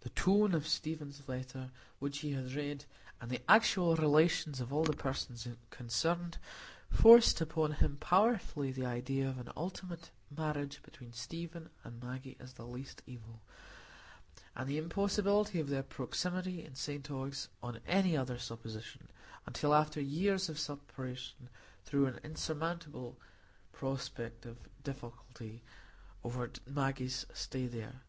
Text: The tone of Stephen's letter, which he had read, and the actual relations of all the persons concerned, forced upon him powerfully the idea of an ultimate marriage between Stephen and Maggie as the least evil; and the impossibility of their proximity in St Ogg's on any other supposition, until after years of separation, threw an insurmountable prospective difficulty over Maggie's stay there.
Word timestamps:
The 0.00 0.08
tone 0.08 0.54
of 0.54 0.66
Stephen's 0.66 1.28
letter, 1.28 1.70
which 1.98 2.20
he 2.20 2.32
had 2.32 2.54
read, 2.54 2.86
and 3.20 3.30
the 3.30 3.42
actual 3.46 3.94
relations 3.94 4.58
of 4.58 4.72
all 4.72 4.84
the 4.84 4.94
persons 4.94 5.46
concerned, 5.68 6.38
forced 6.88 7.42
upon 7.42 7.72
him 7.72 7.98
powerfully 7.98 8.72
the 8.72 8.86
idea 8.86 9.28
of 9.28 9.36
an 9.36 9.52
ultimate 9.54 10.10
marriage 10.34 10.82
between 10.82 11.12
Stephen 11.12 11.68
and 11.84 12.02
Maggie 12.02 12.38
as 12.40 12.54
the 12.54 12.66
least 12.66 13.02
evil; 13.06 13.42
and 14.54 14.66
the 14.66 14.78
impossibility 14.78 15.60
of 15.60 15.68
their 15.68 15.82
proximity 15.82 16.64
in 16.64 16.74
St 16.74 17.10
Ogg's 17.10 17.50
on 17.62 17.80
any 17.86 18.16
other 18.16 18.38
supposition, 18.38 19.10
until 19.44 19.74
after 19.74 20.00
years 20.00 20.48
of 20.48 20.58
separation, 20.58 21.50
threw 21.84 22.06
an 22.06 22.18
insurmountable 22.24 23.18
prospective 23.74 24.56
difficulty 24.82 25.62
over 26.24 26.50
Maggie's 26.66 27.26
stay 27.34 27.66
there. 27.66 28.00